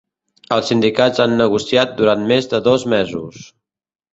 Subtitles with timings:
[0.55, 3.45] Els sindicats han negociat durant més de dos mesos.